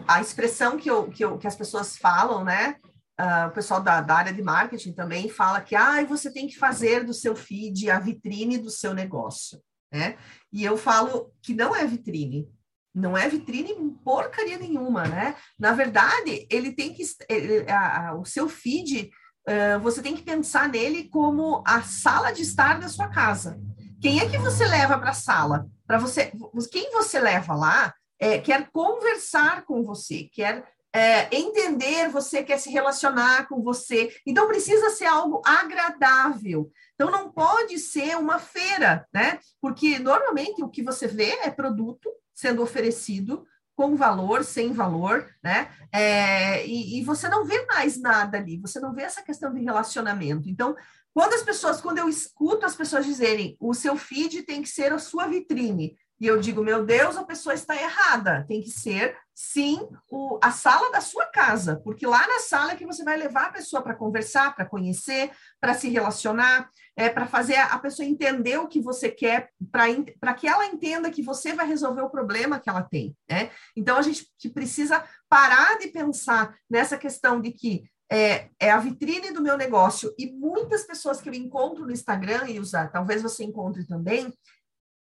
[0.07, 2.77] a expressão que, eu, que, eu, que as pessoas falam, né?
[3.21, 6.59] Uh, o pessoal da, da, área de marketing também fala que ah, você tem que
[6.59, 9.63] fazer do seu feed a vitrine do seu negócio.
[9.93, 10.17] Né?
[10.53, 12.49] E eu falo que não é vitrine,
[12.95, 13.75] não é vitrine
[14.05, 15.35] porcaria nenhuma, né?
[15.59, 19.11] Na verdade, ele tem que ele, a, a, o seu feed
[19.49, 23.61] uh, você tem que pensar nele como a sala de estar da sua casa.
[24.01, 25.67] Quem é que você leva para a sala?
[25.87, 26.33] Para você,
[26.71, 32.71] quem você leva lá é, quer conversar com você, quer é, entender você, quer se
[32.71, 34.15] relacionar com você.
[34.27, 36.71] Então, precisa ser algo agradável.
[36.95, 39.39] Então, não pode ser uma feira, né?
[39.61, 45.71] Porque normalmente o que você vê é produto sendo oferecido com valor, sem valor, né?
[45.91, 49.63] É, e, e você não vê mais nada ali, você não vê essa questão de
[49.63, 50.49] relacionamento.
[50.49, 50.77] Então,
[51.15, 54.93] quando as pessoas, quando eu escuto as pessoas dizerem o seu feed tem que ser
[54.93, 58.45] a sua vitrine, e eu digo, meu Deus, a pessoa está errada.
[58.47, 62.77] Tem que ser, sim, o, a sala da sua casa, porque lá na sala é
[62.77, 67.27] que você vai levar a pessoa para conversar, para conhecer, para se relacionar, é, para
[67.27, 71.67] fazer a, pessoa entender o que você quer, para que ela entenda que você vai
[71.67, 73.17] resolver o problema que ela tem.
[73.29, 73.51] Né?
[73.75, 79.33] Então, a gente precisa parar de pensar nessa questão de que é, é, a vitrine
[79.33, 83.43] do meu negócio, e muitas pessoas que eu encontro no Instagram, e usar, talvez você
[83.43, 84.33] encontre também,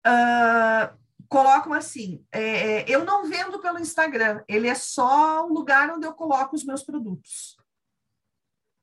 [0.06, 1.01] uh,
[1.32, 6.06] colocam assim: é, é, eu não vendo pelo Instagram, ele é só o lugar onde
[6.06, 7.56] eu coloco os meus produtos.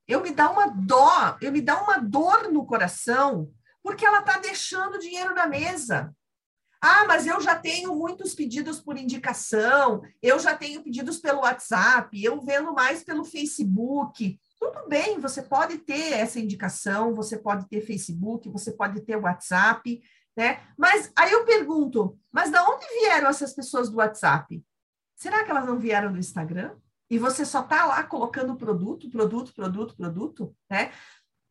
[0.07, 4.39] Eu me dá uma dó, eu me dá uma dor no coração, porque ela está
[4.39, 6.12] deixando dinheiro na mesa.
[6.81, 12.23] Ah, mas eu já tenho muitos pedidos por indicação, eu já tenho pedidos pelo WhatsApp,
[12.23, 14.39] eu vendo mais pelo Facebook.
[14.57, 20.01] Tudo bem, você pode ter essa indicação, você pode ter Facebook, você pode ter WhatsApp,
[20.39, 20.62] né?
[20.78, 24.63] Mas aí eu pergunto, mas da onde vieram essas pessoas do WhatsApp?
[25.13, 26.78] Será que elas não vieram do Instagram?
[27.10, 30.93] E você só está lá colocando produto, produto, produto, produto, né?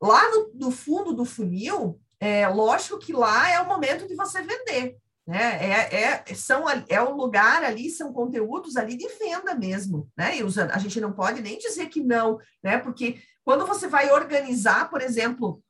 [0.00, 4.40] Lá no, no fundo do funil, é lógico que lá é o momento de você
[4.40, 4.96] vender,
[5.26, 5.62] né?
[5.62, 10.38] É, é, são, é o lugar ali, são conteúdos ali de venda mesmo, né?
[10.38, 12.78] E a gente não pode nem dizer que não, né?
[12.78, 15.62] Porque quando você vai organizar, por exemplo,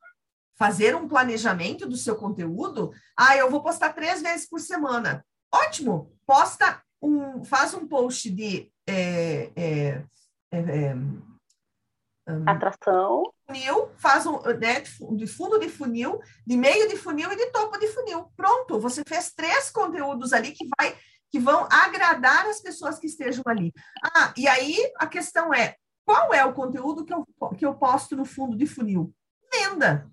[0.59, 5.25] fazer um planejamento do seu conteúdo, ah, eu vou postar três vezes por semana.
[5.49, 6.11] Ótimo!
[6.27, 10.03] Posta um, faz um post de é, é,
[10.51, 13.23] é, um, atração.
[13.47, 14.83] Funil, faz um né,
[15.15, 18.29] de fundo de funil, de meio de funil e de topo de funil.
[18.35, 20.95] Pronto, você fez três conteúdos ali que vai
[21.31, 23.71] que vão agradar as pessoas que estejam ali.
[24.03, 27.23] Ah, e aí a questão é qual é o conteúdo que eu,
[27.55, 29.13] que eu posto no fundo de funil?
[29.53, 30.09] Venda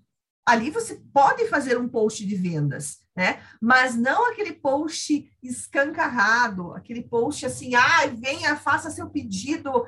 [0.47, 3.41] ali você pode fazer um post de vendas, né?
[3.61, 9.85] Mas não aquele post escancarado, aquele post assim, ah, venha, faça seu pedido,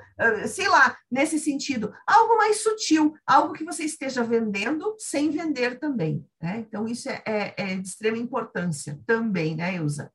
[0.48, 1.94] sei lá, nesse sentido.
[2.06, 6.58] Algo mais sutil, algo que você esteja vendendo sem vender também, né?
[6.68, 10.12] Então, isso é, é, é de extrema importância também, né, Ilza?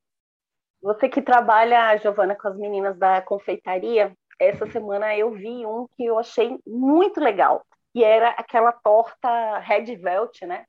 [0.83, 6.05] Você que trabalha, Giovana, com as meninas da confeitaria, essa semana eu vi um que
[6.05, 10.67] eu achei muito legal, que era aquela torta Red Velvet, né?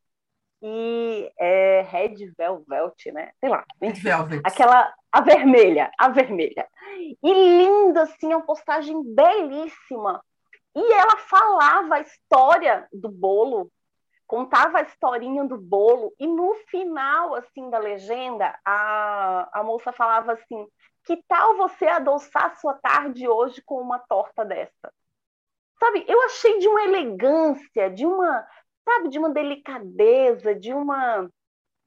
[0.62, 3.32] E é Red Velvet, né?
[3.40, 3.66] Sei lá.
[3.82, 4.42] Red Velvet.
[4.46, 6.68] Aquela, a vermelha, a vermelha.
[7.24, 10.24] E linda, assim, uma postagem belíssima.
[10.76, 13.72] E ela falava a história do bolo,
[14.28, 20.34] contava a historinha do bolo, e no final, assim, da legenda, a, a moça falava
[20.34, 20.68] assim,
[21.06, 24.94] que tal você adoçar sua tarde hoje com uma torta dessa?
[25.80, 28.48] Sabe, eu achei de uma elegância, de uma,
[28.84, 31.30] sabe, de uma delicadeza, de uma.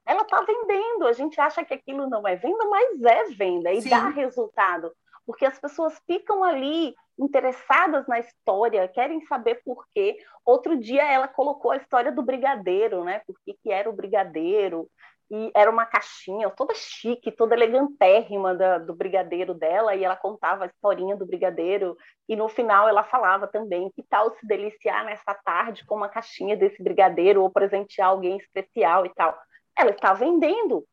[0.05, 3.81] Ela está vendendo, a gente acha que aquilo não é venda, mas é venda e
[3.81, 3.89] Sim.
[3.89, 4.91] dá resultado,
[5.25, 10.17] porque as pessoas ficam ali interessadas na história, querem saber por quê.
[10.45, 13.21] Outro dia ela colocou a história do brigadeiro, né?
[13.27, 14.89] Por que, que era o brigadeiro?
[15.31, 20.63] E era uma caixinha toda chique, toda elegantérrima da, do brigadeiro dela, e ela contava
[20.63, 21.95] a historinha do brigadeiro,
[22.27, 26.57] e no final ela falava também que tal se deliciar nessa tarde com uma caixinha
[26.57, 29.37] desse brigadeiro, ou presentear alguém especial e tal.
[29.77, 30.85] Ela está vendendo,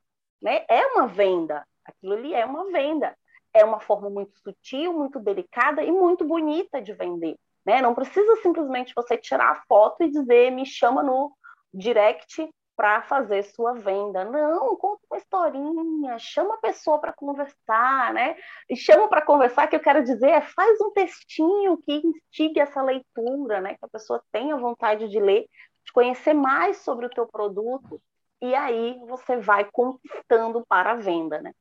[0.42, 0.64] né?
[0.68, 3.16] É uma venda, aquilo ali é uma venda.
[3.54, 7.38] É uma forma muito sutil, muito delicada e muito bonita de vender.
[7.64, 7.80] Né?
[7.80, 11.32] Não precisa simplesmente você tirar a foto e dizer me chama no
[11.72, 14.24] direct para fazer sua venda.
[14.24, 18.36] Não, conta uma historinha, chama a pessoa para conversar, né?
[18.68, 22.82] E chama para conversar, que eu quero dizer, é faz um textinho que instigue essa
[22.82, 23.74] leitura, né?
[23.74, 25.46] Que a pessoa tenha vontade de ler,
[25.84, 28.00] de conhecer mais sobre o teu produto,
[28.42, 31.52] e aí você vai conquistando para a venda, né?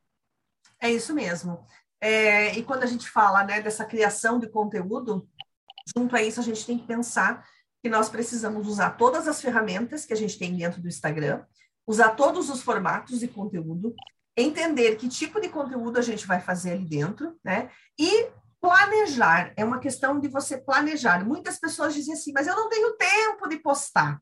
[0.82, 1.66] É isso mesmo.
[2.02, 5.28] É, e quando a gente fala né, dessa criação de conteúdo,
[5.96, 7.48] junto a isso a gente tem que pensar
[7.86, 11.44] que nós precisamos usar todas as ferramentas que a gente tem dentro do Instagram,
[11.86, 13.94] usar todos os formatos de conteúdo,
[14.36, 17.70] entender que tipo de conteúdo a gente vai fazer ali dentro, né?
[18.00, 21.24] E planejar, é uma questão de você planejar.
[21.24, 24.20] Muitas pessoas dizem assim, mas eu não tenho tempo de postar.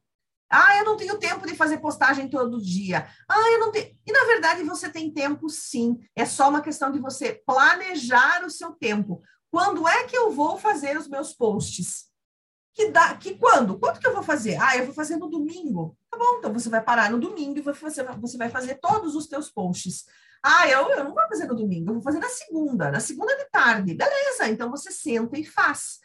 [0.52, 3.08] Ah, eu não tenho tempo de fazer postagem todo dia.
[3.30, 3.98] Ah, eu não tenho.
[4.06, 5.98] E na verdade você tem tempo sim.
[6.18, 9.24] É só uma questão de você planejar o seu tempo.
[9.50, 12.12] Quando é que eu vou fazer os meus posts?
[12.74, 13.78] Que dá, que quando?
[13.78, 14.58] Quanto que eu vou fazer?
[14.60, 15.96] Ah, eu vou fazer no domingo.
[16.10, 19.28] Tá bom, então você vai parar no domingo e você, você vai fazer todos os
[19.28, 20.06] teus posts.
[20.44, 23.36] Ah, eu, eu não vou fazer no domingo, eu vou fazer na segunda, na segunda
[23.38, 23.94] de tarde.
[23.94, 26.00] Beleza, então você senta e faz.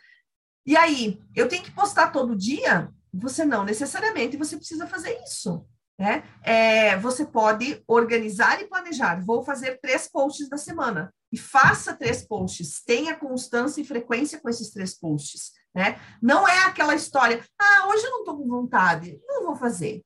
[0.65, 2.93] E aí, eu tenho que postar todo dia?
[3.13, 5.67] Você não necessariamente você precisa fazer isso.
[5.99, 6.23] Né?
[6.45, 9.25] É, você pode organizar e planejar.
[9.25, 11.13] Vou fazer três posts da semana.
[11.33, 12.83] E faça três posts.
[12.85, 15.53] Tenha constância e frequência com esses três posts.
[15.79, 15.97] Né?
[16.21, 20.03] Não é aquela história, ah, hoje eu não estou com vontade, não vou fazer.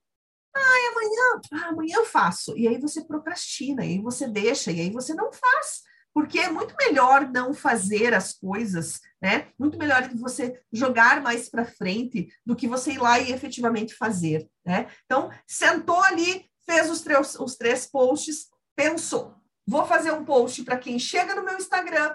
[0.54, 2.54] Ah, amanhã, ah, amanhã eu faço.
[2.58, 5.80] E aí você procrastina, e aí você deixa, e aí você não faz.
[6.12, 9.48] Porque é muito melhor não fazer as coisas, né?
[9.58, 14.46] Muito melhor você jogar mais para frente do que você ir lá e efetivamente fazer,
[14.66, 14.90] né?
[15.06, 19.34] Então, sentou ali, fez os três, os três posts, pensou,
[19.66, 22.14] vou fazer um post para quem chega no meu Instagram,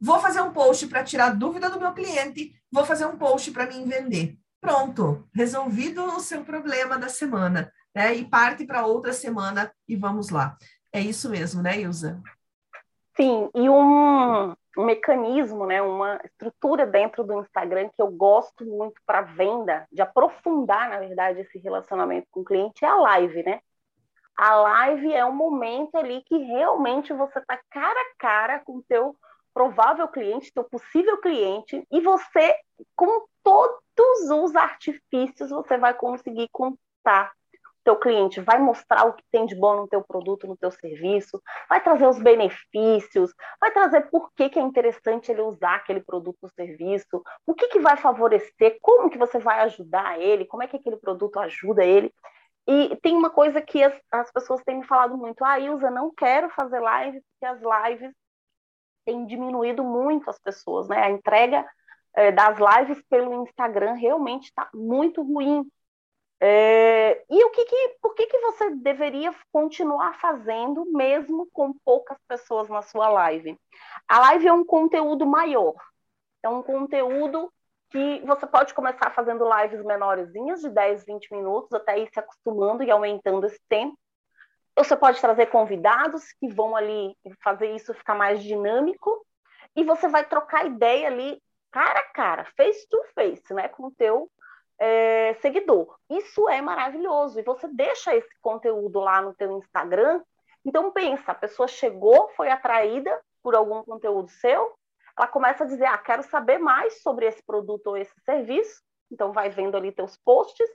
[0.00, 3.66] vou fazer um post para tirar dúvida do meu cliente, vou fazer um post para
[3.66, 4.36] mim vender.
[4.60, 8.14] Pronto, resolvido o seu problema da semana, né?
[8.14, 10.56] E parte para outra semana e vamos lá.
[10.92, 12.20] É isso mesmo, né, Ilza?
[13.16, 19.00] Sim, e um, um mecanismo, né, uma estrutura dentro do Instagram que eu gosto muito
[19.04, 23.60] para venda, de aprofundar, na verdade, esse relacionamento com o cliente, é a live, né?
[24.36, 28.84] A live é um momento ali que realmente você está cara a cara com o
[28.88, 29.16] teu
[29.52, 32.54] provável cliente, teu possível cliente, e você,
[32.94, 37.32] com todos os artifícios, você vai conseguir contar
[37.88, 41.40] teu cliente, vai mostrar o que tem de bom no teu produto, no teu serviço,
[41.70, 46.36] vai trazer os benefícios, vai trazer por que, que é interessante ele usar aquele produto
[46.42, 50.66] ou serviço, o que, que vai favorecer, como que você vai ajudar ele, como é
[50.66, 52.12] que aquele produto ajuda ele.
[52.66, 56.12] E tem uma coisa que as, as pessoas têm me falado muito, ah, Ilza, não
[56.14, 58.12] quero fazer live, porque as lives
[59.08, 60.98] tem diminuído muito as pessoas, né?
[60.98, 61.66] A entrega
[62.14, 65.66] é, das lives pelo Instagram realmente está muito ruim.
[66.38, 72.18] É, e o que, que por que, que você deveria continuar fazendo mesmo com poucas
[72.28, 73.58] pessoas na sua live?
[74.06, 75.74] A live é um conteúdo maior,
[76.42, 77.50] é um conteúdo
[77.90, 82.82] que você pode começar fazendo lives menorzinhas, de 10, 20 minutos, até ir se acostumando
[82.82, 83.98] e aumentando esse tempo.
[84.78, 87.12] Você pode trazer convidados que vão ali
[87.42, 89.26] fazer isso ficar mais dinâmico
[89.74, 93.90] e você vai trocar ideia ali cara a cara, face to face, né, com o
[93.90, 94.30] teu
[94.78, 95.98] é, seguidor.
[96.08, 100.22] Isso é maravilhoso e você deixa esse conteúdo lá no teu Instagram
[100.64, 104.72] Então pensa, a pessoa chegou, foi atraída por algum conteúdo seu,
[105.16, 109.32] ela começa a dizer, ah, quero saber mais sobre esse produto ou esse serviço, então
[109.32, 110.68] vai vendo ali teus posts,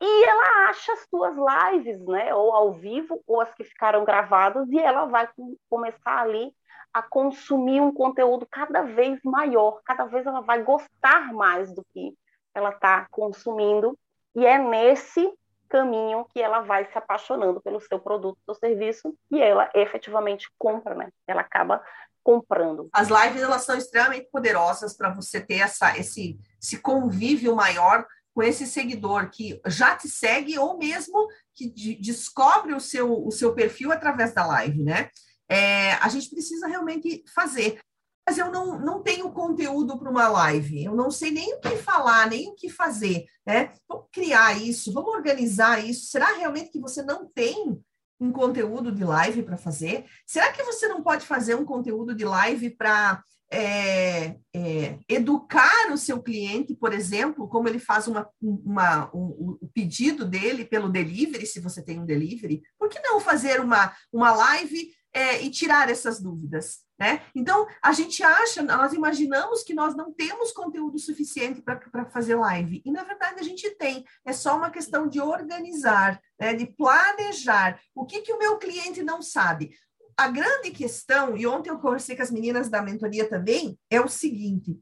[0.00, 4.68] e ela acha as tuas lives, né, ou ao vivo, ou as que ficaram gravadas,
[4.70, 5.28] e ela vai
[5.68, 6.52] começar ali
[6.92, 12.14] a consumir um conteúdo cada vez maior, cada vez ela vai gostar mais do que
[12.54, 13.98] ela está consumindo,
[14.34, 15.30] e é nesse
[15.68, 20.94] caminho que ela vai se apaixonando pelo seu produto ou serviço e ela efetivamente compra,
[20.94, 21.08] né?
[21.26, 21.82] Ela acaba
[22.22, 22.88] comprando.
[22.92, 28.06] As lives elas são extremamente poderosas para você ter essa esse, esse convívio maior
[28.36, 33.30] com esse seguidor que já te segue ou mesmo que de, descobre o seu, o
[33.30, 35.08] seu perfil através da live, né?
[35.48, 37.80] É, a gente precisa realmente fazer
[38.28, 41.76] mas eu não, não tenho conteúdo para uma live, eu não sei nem o que
[41.76, 43.72] falar, nem o que fazer, né?
[43.88, 46.06] Vamos criar isso, vamos organizar isso.
[46.06, 47.80] Será realmente que você não tem
[48.18, 50.06] um conteúdo de live para fazer?
[50.26, 55.98] Será que você não pode fazer um conteúdo de live para é, é, educar o
[55.98, 61.46] seu cliente, por exemplo, como ele faz uma, uma, um, um pedido dele pelo delivery,
[61.46, 62.62] se você tem um delivery?
[62.78, 66.86] Por que não fazer uma, uma live é, e tirar essas dúvidas?
[66.98, 67.22] Né?
[67.34, 72.80] Então, a gente acha, nós imaginamos que nós não temos conteúdo suficiente para fazer live,
[72.86, 76.54] e na verdade a gente tem, é só uma questão de organizar, né?
[76.54, 77.78] de planejar.
[77.94, 79.72] O que, que o meu cliente não sabe?
[80.16, 84.08] A grande questão, e ontem eu conversei com as meninas da mentoria também, é o
[84.08, 84.80] seguinte: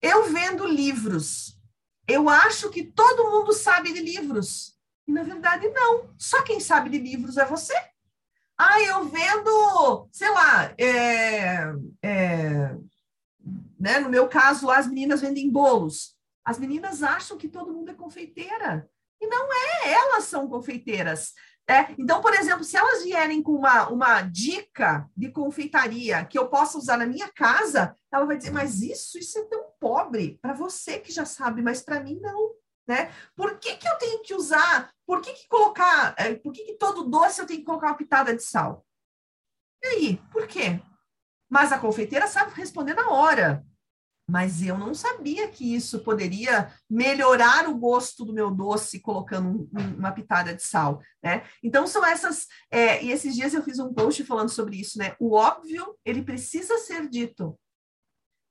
[0.00, 1.58] eu vendo livros,
[2.08, 6.88] eu acho que todo mundo sabe de livros, e na verdade não, só quem sabe
[6.88, 7.74] de livros é você.
[8.56, 11.72] Ah, eu vendo, sei lá, é,
[12.02, 12.76] é,
[13.78, 16.14] né, no meu caso, as meninas vendem bolos.
[16.44, 18.86] As meninas acham que todo mundo é confeiteira.
[19.18, 21.32] E não é, elas são confeiteiras.
[21.70, 26.48] É, então, por exemplo, se elas vierem com uma, uma dica de confeitaria que eu
[26.48, 30.52] possa usar na minha casa, ela vai dizer, mas isso, isso é tão pobre para
[30.52, 32.56] você que já sabe, mas para mim não.
[32.88, 33.12] Né?
[33.36, 34.90] Por que, que eu tenho que usar?
[35.06, 36.12] Por que, que colocar?
[36.18, 38.84] É, por que, que todo doce eu tenho que colocar uma pitada de sal?
[39.80, 40.82] E aí, por quê?
[41.48, 43.64] Mas a confeiteira sabe responder na hora.
[44.30, 49.68] Mas eu não sabia que isso poderia melhorar o gosto do meu doce colocando
[49.98, 51.42] uma pitada de sal, né?
[51.62, 52.46] Então são essas.
[52.70, 55.16] É, e esses dias eu fiz um post falando sobre isso, né?
[55.18, 57.58] O óbvio ele precisa ser dito.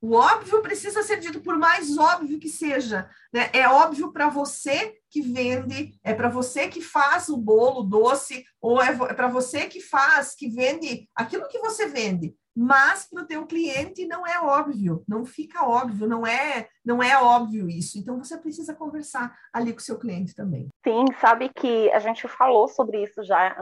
[0.02, 3.10] O óbvio precisa ser dito, por mais óbvio que seja.
[3.34, 3.50] Né?
[3.54, 8.82] É óbvio para você que vende, é para você que faz o bolo doce, ou
[8.82, 12.34] é, é para você que faz, que vende aquilo que você vende.
[12.56, 17.18] Mas para o teu cliente não é óbvio, não fica óbvio, não é, não é
[17.18, 17.98] óbvio isso.
[17.98, 20.68] Então você precisa conversar ali com o seu cliente também.
[20.84, 23.56] Sim, sabe que a gente falou sobre isso já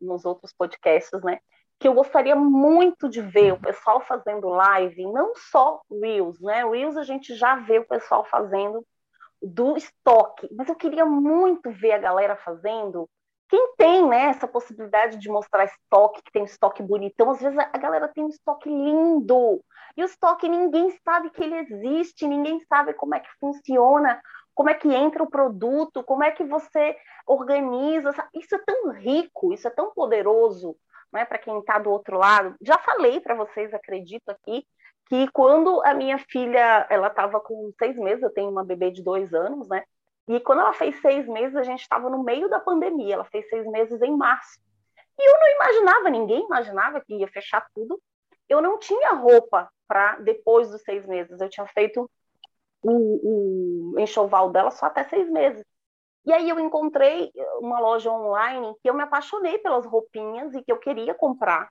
[0.00, 1.38] nos outros podcasts, né?
[1.78, 6.64] Que eu gostaria muito de ver o pessoal fazendo live, não só Reels, né?
[6.64, 8.84] Reels a gente já vê o pessoal fazendo
[9.42, 13.08] do estoque, mas eu queria muito ver a galera fazendo.
[13.48, 17.58] Quem tem né, essa possibilidade de mostrar estoque, que tem um estoque bonitão, às vezes
[17.58, 19.62] a galera tem um estoque lindo,
[19.96, 24.20] e o estoque ninguém sabe que ele existe, ninguém sabe como é que funciona,
[24.54, 26.96] como é que entra o produto, como é que você
[27.26, 28.12] organiza.
[28.34, 30.76] Isso é tão rico, isso é tão poderoso
[31.16, 34.66] né, para quem está do outro lado, já falei para vocês, acredito aqui,
[35.08, 39.02] que quando a minha filha ela estava com seis meses, eu tenho uma bebê de
[39.02, 39.82] dois anos, né?
[40.28, 43.14] E quando ela fez seis meses, a gente estava no meio da pandemia.
[43.14, 44.58] Ela fez seis meses em março.
[45.18, 48.00] E eu não imaginava, ninguém imaginava que ia fechar tudo.
[48.48, 51.40] Eu não tinha roupa para depois dos seis meses.
[51.40, 52.10] Eu tinha feito
[52.82, 55.64] o, o enxoval dela só até seis meses.
[56.26, 60.72] E aí eu encontrei uma loja online que eu me apaixonei pelas roupinhas e que
[60.72, 61.70] eu queria comprar.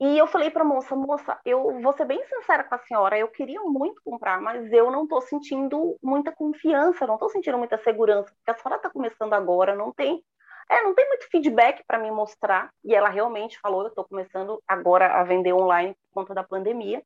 [0.00, 3.18] E eu falei para a moça, moça, eu vou ser bem sincera com a senhora,
[3.18, 7.76] eu queria muito comprar, mas eu não estou sentindo muita confiança, não estou sentindo muita
[7.78, 10.24] segurança, porque a senhora está começando agora, não tem,
[10.70, 12.70] é, não tem muito feedback para me mostrar.
[12.84, 17.02] E ela realmente falou, eu estou começando agora a vender online por conta da pandemia.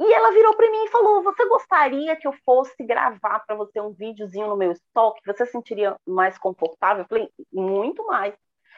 [0.00, 3.80] E ela virou para mim e falou: Você gostaria que eu fosse gravar para você
[3.80, 5.20] um videozinho no meu estoque?
[5.26, 7.04] Você sentiria mais confortável?
[7.04, 8.34] Eu falei: Muito mais.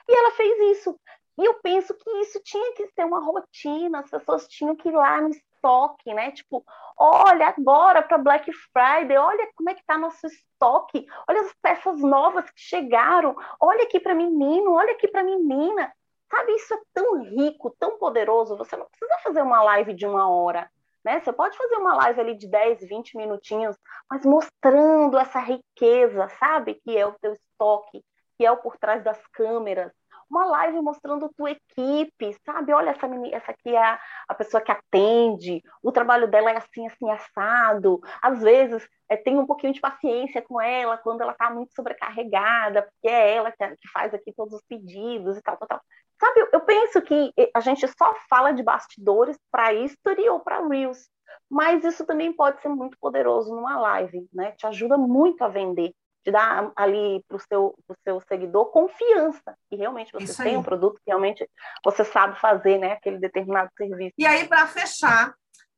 [0.09, 0.99] E ela fez isso.
[1.39, 4.93] E eu penso que isso tinha que ser uma rotina, as pessoas tinham que ir
[4.93, 6.31] lá no estoque, né?
[6.33, 6.64] Tipo,
[6.99, 12.01] olha agora para Black Friday, olha como é que tá nosso estoque, olha as peças
[12.01, 15.93] novas que chegaram, olha aqui para menino, olha aqui para menina.
[16.31, 20.29] Sabe, isso é tão rico, tão poderoso, você não precisa fazer uma live de uma
[20.29, 20.71] hora.
[21.07, 21.21] Né?
[21.21, 23.77] Você pode fazer uma live ali de 10, 20 minutinhos,
[24.11, 26.81] mas mostrando essa riqueza, sabe?
[26.83, 28.03] Que é o teu estoque,
[28.37, 29.93] que é o por trás das câmeras.
[30.29, 32.73] uma live mostrando tua equipe, sabe?
[32.73, 33.81] Olha, essa, menina, essa aqui é
[34.29, 38.01] a, pessoa que atende, o trabalho dela é assim, assim, assado.
[38.21, 42.83] Às vezes, é, tem um pouquinho de paciência com ela quando ela está muito sobrecarregada,
[42.83, 45.81] porque é ela que, que, faz aqui todos os pedidos e tal, tal, tal.
[46.19, 51.09] Sabe, eu, penso que a gente só fala de bastidores para History ou para Reels,
[51.51, 54.53] mas isso também pode ser muito poderoso numa live, né?
[54.53, 55.93] Te ajuda muito a vender
[56.25, 60.57] de dar ali para o seu, seu seguidor confiança que realmente você Isso tem aí.
[60.57, 61.49] um produto que realmente
[61.85, 64.14] você sabe fazer, né, aquele determinado serviço.
[64.19, 65.35] E aí, para fechar,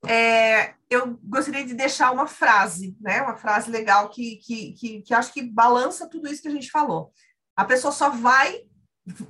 [0.06, 5.12] é, eu gostaria de deixar uma frase, né, uma frase legal que, que, que, que
[5.12, 7.12] acho que balança tudo isso que a gente falou.
[7.54, 8.62] A pessoa só vai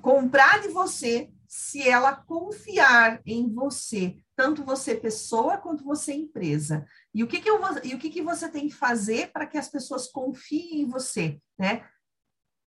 [0.01, 6.87] comprar de você se ela confiar em você, tanto você pessoa quanto você empresa.
[7.15, 9.57] E o que, que, eu, e o que, que você tem que fazer para que
[9.57, 11.89] as pessoas confiem em você, né?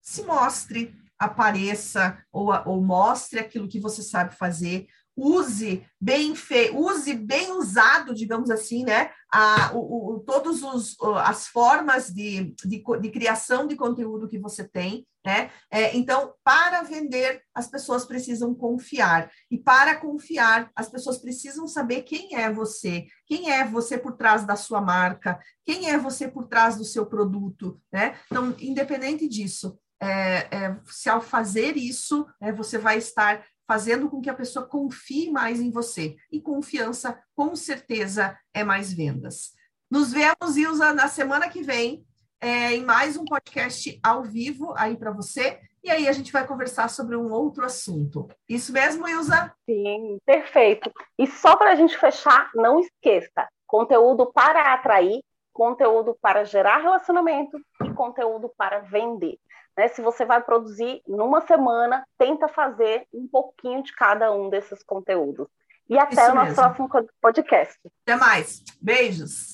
[0.01, 7.15] Se mostre, apareça ou, ou mostre aquilo que você sabe fazer, use bem feito, use
[7.15, 9.11] bem usado, digamos assim, né?
[9.33, 14.67] A, o, o, todos os as formas de, de, de, criação de conteúdo que você
[14.67, 15.51] tem, né?
[15.71, 19.31] É, então, para vender, as pessoas precisam confiar.
[19.51, 24.45] E para confiar, as pessoas precisam saber quem é você, quem é você por trás
[24.47, 28.19] da sua marca, quem é você por trás do seu produto, né?
[28.31, 34.21] Então, independente disso, é, é, se ao fazer isso, é, você vai estar fazendo com
[34.21, 36.17] que a pessoa confie mais em você.
[36.31, 39.53] E confiança, com certeza, é mais vendas.
[39.91, 42.05] Nos vemos, Ilza, na semana que vem,
[42.41, 45.61] é, em mais um podcast ao vivo aí para você.
[45.85, 48.29] E aí a gente vai conversar sobre um outro assunto.
[48.49, 49.53] Isso mesmo, Ilza?
[49.65, 50.91] Sim, perfeito.
[51.19, 57.61] E só para a gente fechar, não esqueça: conteúdo para atrair, conteúdo para gerar relacionamento
[57.85, 59.39] e conteúdo para vender.
[59.77, 59.89] Né?
[59.89, 65.47] Se você vai produzir numa semana, tenta fazer um pouquinho de cada um desses conteúdos.
[65.89, 66.89] E até Isso o nosso mesmo.
[66.89, 67.79] próximo podcast.
[68.07, 68.63] Até mais.
[68.81, 69.49] Beijos.